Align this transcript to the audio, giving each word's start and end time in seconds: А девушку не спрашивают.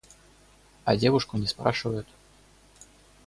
А 0.83 0.95
девушку 0.97 1.37
не 1.37 1.45
спрашивают. 1.45 2.07